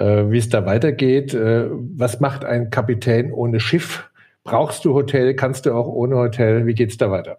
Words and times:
äh, 0.00 0.30
wie 0.30 0.38
es 0.38 0.48
da 0.48 0.66
weitergeht. 0.66 1.34
Äh, 1.34 1.68
was 1.70 2.20
macht 2.20 2.44
ein 2.44 2.70
Kapitän 2.70 3.32
ohne 3.32 3.60
Schiff? 3.60 4.08
Brauchst 4.44 4.84
du 4.84 4.94
Hotel? 4.94 5.34
Kannst 5.34 5.66
du 5.66 5.72
auch 5.72 5.88
ohne 5.88 6.16
Hotel? 6.16 6.66
Wie 6.66 6.74
geht's 6.74 6.96
da 6.96 7.10
weiter? 7.10 7.38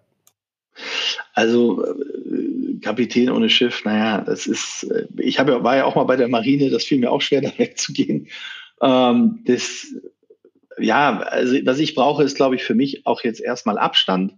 Also 1.34 1.84
äh, 1.84 2.78
Kapitän 2.80 3.30
ohne 3.30 3.50
Schiff, 3.50 3.84
naja, 3.84 4.20
das 4.20 4.46
ist, 4.46 4.86
ich 5.16 5.38
habe, 5.38 5.62
war 5.64 5.76
ja 5.76 5.84
auch 5.84 5.96
mal 5.96 6.04
bei 6.04 6.16
der 6.16 6.28
Marine, 6.28 6.70
das 6.70 6.84
fiel 6.84 6.98
mir 6.98 7.10
auch 7.10 7.20
schwer, 7.20 7.40
da 7.42 7.50
wegzugehen. 7.56 8.28
Ähm, 8.80 9.40
das, 9.46 9.86
ja, 10.78 11.20
also 11.20 11.56
was 11.64 11.78
ich 11.78 11.94
brauche, 11.94 12.22
ist, 12.22 12.36
glaube 12.36 12.54
ich, 12.54 12.62
für 12.62 12.74
mich 12.74 13.06
auch 13.06 13.22
jetzt 13.24 13.40
erstmal 13.40 13.78
Abstand 13.78 14.34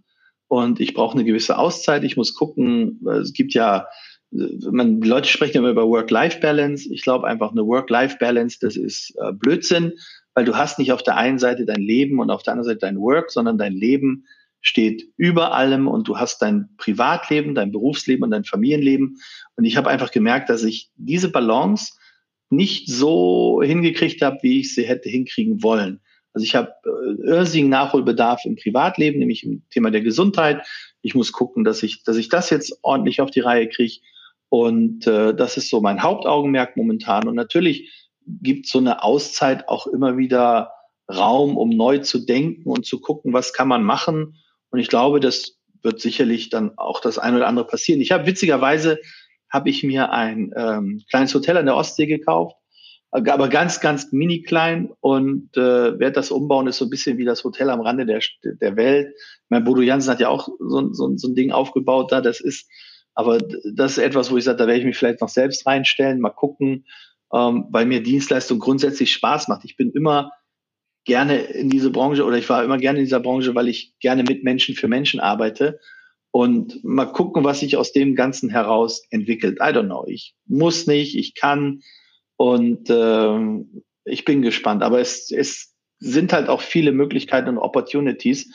und 0.47 0.79
ich 0.79 0.93
brauche 0.93 1.15
eine 1.15 1.23
gewisse 1.23 1.57
Auszeit. 1.57 2.03
Ich 2.03 2.17
muss 2.17 2.33
gucken, 2.33 2.99
es 3.21 3.33
gibt 3.33 3.53
ja, 3.53 3.87
man, 4.31 5.01
Leute 5.01 5.27
sprechen 5.27 5.57
immer 5.57 5.69
über 5.69 5.87
Work-Life-Balance. 5.87 6.91
Ich 6.91 7.03
glaube 7.03 7.27
einfach, 7.27 7.51
eine 7.51 7.65
Work-Life-Balance, 7.65 8.57
das 8.61 8.75
ist 8.77 9.13
äh, 9.21 9.33
Blödsinn, 9.33 9.93
weil 10.33 10.45
du 10.45 10.55
hast 10.55 10.79
nicht 10.79 10.91
auf 10.91 11.03
der 11.03 11.17
einen 11.17 11.39
Seite 11.39 11.65
dein 11.65 11.81
Leben 11.81 12.19
und 12.19 12.31
auf 12.31 12.43
der 12.43 12.53
anderen 12.53 12.69
Seite 12.69 12.79
dein 12.79 12.99
Work, 12.99 13.31
sondern 13.31 13.57
dein 13.57 13.73
Leben 13.73 14.25
steht 14.61 15.09
über 15.17 15.53
allem 15.53 15.87
und 15.87 16.07
du 16.07 16.17
hast 16.17 16.41
dein 16.41 16.69
Privatleben, 16.77 17.55
dein 17.55 17.71
Berufsleben 17.71 18.23
und 18.23 18.31
dein 18.31 18.45
Familienleben. 18.45 19.17
Und 19.55 19.65
ich 19.65 19.75
habe 19.75 19.89
einfach 19.89 20.11
gemerkt, 20.11 20.49
dass 20.49 20.63
ich 20.63 20.91
diese 20.95 21.29
Balance 21.29 21.93
nicht 22.49 22.89
so 22.89 23.61
hingekriegt 23.63 24.21
habe, 24.21 24.37
wie 24.43 24.59
ich 24.59 24.75
sie 24.75 24.83
hätte 24.83 25.09
hinkriegen 25.09 25.63
wollen. 25.63 25.99
Also 26.33 26.45
ich 26.45 26.55
habe 26.55 26.71
äh, 26.85 27.27
irrsinnigen 27.27 27.69
Nachholbedarf 27.69 28.45
im 28.45 28.55
Privatleben, 28.55 29.19
nämlich 29.19 29.43
im 29.43 29.63
Thema 29.69 29.91
der 29.91 30.01
Gesundheit. 30.01 30.65
Ich 31.01 31.15
muss 31.15 31.31
gucken, 31.31 31.63
dass 31.63 31.83
ich, 31.83 32.03
dass 32.03 32.17
ich 32.17 32.29
das 32.29 32.49
jetzt 32.49 32.77
ordentlich 32.83 33.19
auf 33.19 33.31
die 33.31 33.41
Reihe 33.41 33.67
kriege. 33.67 33.95
Und 34.51 35.07
äh, 35.07 35.33
das 35.33 35.55
ist 35.55 35.69
so 35.69 35.79
mein 35.79 36.03
Hauptaugenmerk 36.03 36.75
momentan. 36.75 37.25
Und 37.25 37.35
natürlich 37.35 37.89
gibt 38.27 38.67
so 38.67 38.79
eine 38.79 39.01
Auszeit 39.01 39.69
auch 39.69 39.87
immer 39.87 40.17
wieder 40.17 40.73
Raum, 41.09 41.55
um 41.55 41.69
neu 41.69 41.99
zu 41.99 42.19
denken 42.25 42.69
und 42.69 42.85
zu 42.85 42.99
gucken, 42.99 43.31
was 43.31 43.53
kann 43.53 43.69
man 43.69 43.81
machen. 43.81 44.35
Und 44.69 44.79
ich 44.79 44.89
glaube, 44.89 45.21
das 45.21 45.57
wird 45.83 46.01
sicherlich 46.01 46.49
dann 46.49 46.77
auch 46.77 46.99
das 46.99 47.17
eine 47.17 47.37
oder 47.37 47.47
andere 47.47 47.65
passieren. 47.65 48.01
Ich 48.01 48.11
habe 48.11 48.25
witzigerweise 48.25 48.99
habe 49.49 49.69
ich 49.69 49.83
mir 49.83 50.11
ein 50.11 50.51
ähm, 50.57 51.01
kleines 51.09 51.33
Hotel 51.33 51.55
an 51.55 51.65
der 51.65 51.77
Ostsee 51.77 52.05
gekauft, 52.05 52.57
aber 53.11 53.47
ganz, 53.47 53.79
ganz 53.79 54.11
mini 54.11 54.41
klein 54.41 54.91
und 54.99 55.55
äh, 55.55 55.97
werde 55.97 56.11
das 56.11 56.29
umbauen, 56.29 56.67
ist 56.67 56.77
so 56.77 56.85
ein 56.85 56.89
bisschen 56.89 57.17
wie 57.17 57.25
das 57.25 57.45
Hotel 57.45 57.69
am 57.69 57.79
Rande 57.79 58.05
der, 58.05 58.19
der 58.43 58.75
Welt. 58.75 59.15
Mein 59.47 59.63
Bodo 59.63 59.81
Jansen 59.81 60.11
hat 60.11 60.19
ja 60.19 60.27
auch 60.27 60.49
so, 60.59 60.91
so, 60.91 61.15
so 61.15 61.27
ein 61.29 61.35
Ding 61.35 61.53
aufgebaut 61.53 62.11
da, 62.11 62.19
das 62.19 62.41
ist, 62.41 62.69
aber 63.13 63.39
das 63.39 63.93
ist 63.93 63.97
etwas, 63.99 64.31
wo 64.31 64.37
ich 64.37 64.43
sage, 64.43 64.57
da 64.57 64.67
werde 64.67 64.79
ich 64.79 64.85
mich 64.85 64.97
vielleicht 64.97 65.21
noch 65.21 65.29
selbst 65.29 65.65
reinstellen, 65.65 66.21
mal 66.21 66.29
gucken, 66.29 66.85
ähm, 67.33 67.65
weil 67.69 67.85
mir 67.85 68.03
Dienstleistung 68.03 68.59
grundsätzlich 68.59 69.11
Spaß 69.11 69.47
macht. 69.47 69.65
Ich 69.65 69.77
bin 69.77 69.91
immer 69.91 70.31
gerne 71.05 71.37
in 71.39 71.69
diese 71.69 71.89
Branche 71.89 72.23
oder 72.25 72.37
ich 72.37 72.49
war 72.49 72.63
immer 72.63 72.77
gerne 72.77 72.99
in 72.99 73.05
dieser 73.05 73.19
Branche, 73.19 73.55
weil 73.55 73.67
ich 73.67 73.93
gerne 73.99 74.23
mit 74.23 74.43
Menschen 74.43 74.75
für 74.75 74.87
Menschen 74.87 75.19
arbeite 75.19 75.79
und 76.31 76.83
mal 76.83 77.05
gucken, 77.05 77.43
was 77.43 77.59
sich 77.59 77.75
aus 77.75 77.91
dem 77.91 78.15
Ganzen 78.15 78.49
heraus 78.49 79.03
entwickelt. 79.09 79.57
I 79.59 79.73
don't 79.73 79.85
know. 79.85 80.05
Ich 80.07 80.35
muss 80.45 80.87
nicht, 80.87 81.15
ich 81.15 81.35
kann 81.35 81.81
und 82.37 82.89
äh, 82.89 83.63
ich 84.05 84.25
bin 84.25 84.41
gespannt. 84.41 84.83
Aber 84.83 84.99
es, 84.99 85.31
es 85.31 85.75
sind 85.99 86.33
halt 86.33 86.49
auch 86.49 86.61
viele 86.61 86.91
Möglichkeiten 86.91 87.49
und 87.49 87.57
Opportunities 87.57 88.53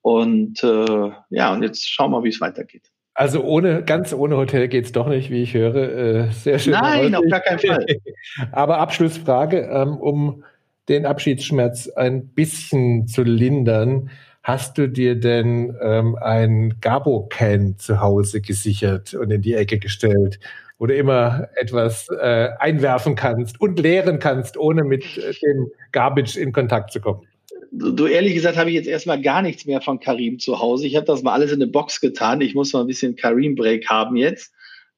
und 0.00 0.62
äh, 0.62 1.10
ja, 1.30 1.52
und 1.52 1.62
jetzt 1.62 1.88
schauen 1.88 2.10
wir, 2.12 2.24
wie 2.24 2.30
es 2.30 2.40
weitergeht. 2.40 2.90
Also 3.18 3.42
ohne, 3.42 3.82
ganz 3.82 4.12
ohne 4.12 4.36
Hotel 4.36 4.68
geht's 4.68 4.92
doch 4.92 5.08
nicht, 5.08 5.28
wie 5.28 5.42
ich 5.42 5.52
höre. 5.52 5.74
Äh, 5.74 6.30
sehr 6.30 6.60
schön. 6.60 6.74
Nein, 6.74 7.16
auf 7.16 7.24
gar 7.28 7.40
keinen 7.40 7.58
Fall. 7.58 7.84
Aber 8.52 8.78
Abschlussfrage, 8.78 9.62
ähm, 9.62 9.96
um 9.96 10.44
den 10.88 11.04
Abschiedsschmerz 11.04 11.88
ein 11.88 12.28
bisschen 12.28 13.08
zu 13.08 13.24
lindern. 13.24 14.10
Hast 14.44 14.78
du 14.78 14.88
dir 14.88 15.18
denn 15.18 15.76
ähm, 15.82 16.16
ein 16.20 16.76
Gabo-Can 16.80 17.76
zu 17.78 18.00
Hause 18.00 18.40
gesichert 18.40 19.14
und 19.14 19.32
in 19.32 19.42
die 19.42 19.54
Ecke 19.54 19.80
gestellt, 19.80 20.38
wo 20.78 20.86
du 20.86 20.94
immer 20.94 21.48
etwas 21.56 22.06
äh, 22.20 22.50
einwerfen 22.60 23.16
kannst 23.16 23.60
und 23.60 23.80
leeren 23.80 24.20
kannst, 24.20 24.56
ohne 24.56 24.84
mit 24.84 25.18
äh, 25.18 25.32
dem 25.42 25.72
Garbage 25.90 26.36
in 26.36 26.52
Kontakt 26.52 26.92
zu 26.92 27.00
kommen? 27.00 27.26
Du, 27.70 28.06
ehrlich 28.06 28.34
gesagt 28.34 28.56
habe 28.56 28.70
ich 28.70 28.76
jetzt 28.76 28.88
erstmal 28.88 29.20
gar 29.20 29.42
nichts 29.42 29.66
mehr 29.66 29.80
von 29.80 30.00
Karim 30.00 30.38
zu 30.38 30.58
Hause. 30.58 30.86
Ich 30.86 30.96
habe 30.96 31.06
das 31.06 31.22
mal 31.22 31.32
alles 31.32 31.52
in 31.52 31.60
eine 31.62 31.70
Box 31.70 32.00
getan. 32.00 32.40
Ich 32.40 32.54
muss 32.54 32.72
mal 32.72 32.80
ein 32.80 32.86
bisschen 32.86 33.16
Karim-Break 33.16 33.88
haben 33.88 34.16
jetzt. 34.16 34.52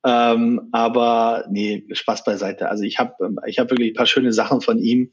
Ähm, 0.05 0.69
aber 0.73 1.47
nee, 1.51 1.85
Spaß 1.91 2.25
beiseite. 2.25 2.69
Also 2.69 2.85
ich 2.85 2.99
habe 2.99 3.15
ich 3.47 3.59
hab 3.59 3.71
wirklich 3.71 3.91
ein 3.91 3.97
paar 3.97 4.07
schöne 4.07 4.33
Sachen 4.33 4.61
von 4.61 4.79
ihm 4.79 5.11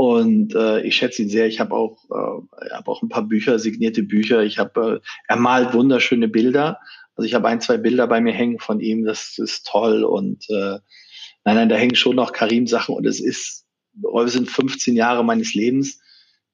und 0.00 0.54
äh, 0.54 0.82
ich 0.82 0.96
schätze 0.96 1.22
ihn 1.22 1.28
sehr. 1.28 1.46
Ich 1.46 1.60
habe 1.60 1.74
auch, 1.74 1.98
äh, 2.10 2.68
hab 2.70 2.88
auch 2.88 3.02
ein 3.02 3.08
paar 3.08 3.24
Bücher, 3.24 3.58
signierte 3.58 4.02
Bücher. 4.02 4.42
Ich 4.42 4.58
habe, 4.58 5.00
äh, 5.02 5.08
er 5.26 5.36
malt 5.36 5.74
wunderschöne 5.74 6.28
Bilder. 6.28 6.78
Also 7.16 7.26
ich 7.26 7.34
habe 7.34 7.48
ein, 7.48 7.60
zwei 7.60 7.78
Bilder 7.78 8.06
bei 8.06 8.20
mir 8.20 8.32
hängen 8.32 8.60
von 8.60 8.80
ihm. 8.80 9.04
Das 9.04 9.38
ist 9.38 9.66
toll. 9.66 10.04
Und 10.04 10.48
äh, 10.50 10.78
nein, 11.44 11.56
nein, 11.56 11.68
da 11.68 11.74
hängen 11.74 11.96
schon 11.96 12.16
noch 12.16 12.32
Karim-Sachen. 12.32 12.94
Und 12.94 13.06
es 13.06 13.18
ist, 13.18 13.66
wir 13.94 14.28
sind 14.28 14.48
15 14.48 14.94
Jahre 14.94 15.24
meines 15.24 15.54
Lebens. 15.54 16.00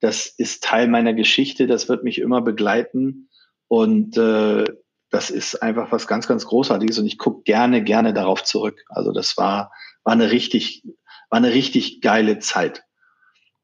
Das 0.05 0.27
ist 0.27 0.63
Teil 0.63 0.87
meiner 0.87 1.13
Geschichte. 1.13 1.67
Das 1.67 1.89
wird 1.89 2.03
mich 2.03 2.19
immer 2.19 2.41
begleiten. 2.41 3.29
Und 3.67 4.17
äh, 4.17 4.65
das 5.09 5.29
ist 5.29 5.61
einfach 5.61 5.91
was 5.91 6.07
ganz, 6.07 6.27
ganz 6.27 6.45
Großartiges. 6.45 6.99
Und 6.99 7.07
ich 7.07 7.17
gucke 7.17 7.43
gerne, 7.43 7.83
gerne 7.83 8.13
darauf 8.13 8.43
zurück. 8.43 8.83
Also 8.89 9.11
das 9.11 9.37
war, 9.37 9.71
war 10.03 10.13
eine 10.13 10.31
richtig, 10.31 10.83
war 11.29 11.37
eine 11.37 11.53
richtig 11.53 12.01
geile 12.01 12.39
Zeit 12.39 12.83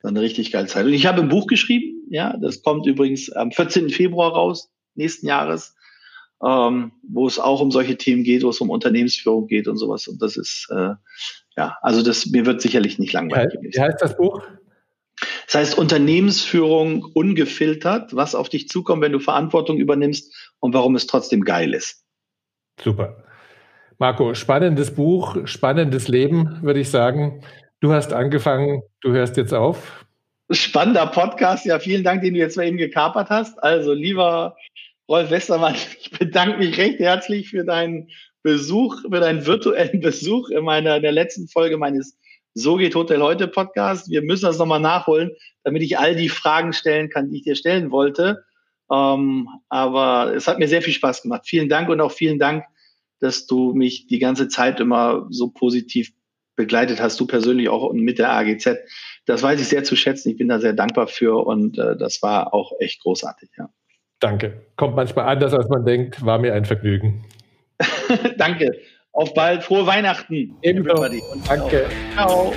eine 0.03 0.21
richtig 0.21 0.51
geile 0.51 0.67
Zeit. 0.67 0.85
Und 0.85 0.93
ich 0.93 1.05
habe 1.05 1.21
ein 1.21 1.29
Buch 1.29 1.47
geschrieben, 1.47 2.07
ja, 2.09 2.35
das 2.37 2.61
kommt 2.61 2.85
übrigens 2.87 3.31
am 3.31 3.51
14. 3.51 3.89
Februar 3.89 4.31
raus, 4.31 4.71
nächsten 4.95 5.27
Jahres, 5.27 5.75
ähm, 6.43 6.93
wo 7.07 7.27
es 7.27 7.39
auch 7.39 7.61
um 7.61 7.71
solche 7.71 7.97
Themen 7.97 8.23
geht, 8.23 8.43
wo 8.43 8.49
es 8.49 8.59
um 8.61 8.69
Unternehmensführung 8.69 9.47
geht 9.47 9.67
und 9.67 9.77
sowas. 9.77 10.07
Und 10.07 10.21
das 10.21 10.37
ist, 10.37 10.67
äh, 10.71 10.93
ja, 11.55 11.77
also 11.81 12.01
das, 12.01 12.25
mir 12.27 12.45
wird 12.45 12.61
sicherlich 12.61 12.99
nicht 12.99 13.13
langweilig. 13.13 13.59
Wie 13.61 13.79
heißt 13.79 14.01
das 14.01 14.17
Buch? 14.17 14.41
Das 15.51 15.59
heißt 15.59 15.77
Unternehmensführung 15.77 17.03
ungefiltert, 17.13 18.15
was 18.15 18.35
auf 18.35 18.47
dich 18.47 18.69
zukommt, 18.69 19.01
wenn 19.01 19.11
du 19.11 19.19
Verantwortung 19.19 19.79
übernimmst 19.79 20.33
und 20.61 20.73
warum 20.73 20.95
es 20.95 21.07
trotzdem 21.07 21.41
geil 21.41 21.73
ist. 21.73 22.05
Super. 22.81 23.25
Marco, 23.97 24.33
spannendes 24.33 24.95
Buch, 24.95 25.35
spannendes 25.43 26.07
Leben, 26.07 26.59
würde 26.61 26.79
ich 26.79 26.89
sagen. 26.89 27.43
Du 27.81 27.91
hast 27.91 28.13
angefangen, 28.13 28.81
du 29.01 29.11
hörst 29.11 29.35
jetzt 29.35 29.53
auf. 29.53 30.05
Spannender 30.51 31.07
Podcast. 31.07 31.65
Ja, 31.65 31.79
vielen 31.79 32.05
Dank, 32.05 32.21
den 32.21 32.33
du 32.33 32.39
jetzt 32.39 32.55
mal 32.55 32.65
eben 32.65 32.77
gekapert 32.77 33.29
hast. 33.29 33.61
Also, 33.61 33.91
lieber 33.91 34.55
Rolf 35.09 35.31
Westermann, 35.31 35.75
ich 35.99 36.11
bedanke 36.11 36.59
mich 36.59 36.77
recht 36.77 36.99
herzlich 36.99 37.49
für 37.49 37.65
deinen 37.65 38.09
Besuch, 38.41 39.01
für 39.01 39.19
deinen 39.19 39.45
virtuellen 39.45 39.99
Besuch 39.99 40.49
in 40.49 40.63
meiner 40.63 40.95
in 40.95 41.01
der 41.01 41.11
letzten 41.11 41.49
Folge 41.49 41.75
meines 41.77 42.17
So 42.53 42.75
geht 42.75 42.95
Hotel 42.95 43.21
heute 43.21 43.47
Podcast. 43.47 44.09
Wir 44.09 44.21
müssen 44.21 44.45
das 44.45 44.57
nochmal 44.57 44.81
nachholen, 44.81 45.31
damit 45.63 45.83
ich 45.83 45.97
all 45.97 46.15
die 46.15 46.29
Fragen 46.29 46.73
stellen 46.73 47.09
kann, 47.09 47.29
die 47.29 47.37
ich 47.37 47.43
dir 47.43 47.55
stellen 47.55 47.91
wollte. 47.91 48.43
Ähm, 48.91 49.47
aber 49.69 50.33
es 50.35 50.47
hat 50.47 50.59
mir 50.59 50.67
sehr 50.67 50.81
viel 50.81 50.93
Spaß 50.93 51.21
gemacht. 51.21 51.43
Vielen 51.45 51.69
Dank 51.69 51.87
und 51.87 52.01
auch 52.01 52.11
vielen 52.11 52.39
Dank, 52.39 52.65
dass 53.19 53.47
du 53.47 53.73
mich 53.73 54.07
die 54.07 54.19
ganze 54.19 54.49
Zeit 54.49 54.81
immer 54.81 55.27
so 55.29 55.49
positiv 55.49 56.11
begleitet 56.57 57.01
hast, 57.01 57.19
du 57.19 57.25
persönlich 57.25 57.69
auch 57.69 57.93
mit 57.93 58.19
der 58.19 58.33
AGZ. 58.33 58.79
Das 59.25 59.41
weiß 59.41 59.61
ich 59.61 59.69
sehr 59.69 59.85
zu 59.85 59.95
schätzen. 59.95 60.29
Ich 60.29 60.37
bin 60.37 60.49
da 60.49 60.59
sehr 60.59 60.73
dankbar 60.73 61.07
für 61.07 61.45
und 61.45 61.77
äh, 61.77 61.95
das 61.95 62.21
war 62.21 62.53
auch 62.53 62.73
echt 62.79 63.01
großartig. 63.01 63.49
Ja. 63.57 63.69
Danke. 64.19 64.65
Kommt 64.75 64.95
manchmal 64.95 65.27
anders, 65.27 65.53
als 65.53 65.69
man 65.69 65.85
denkt. 65.85 66.23
War 66.25 66.37
mir 66.37 66.53
ein 66.53 66.65
Vergnügen. 66.65 67.23
Danke. 68.37 68.77
Auf 69.13 69.33
bald. 69.33 69.63
Frohe 69.63 69.85
Weihnachten. 69.85 70.55
Ebenso. 70.61 70.95
Danke. 71.47 71.89
Ciao. 72.13 72.53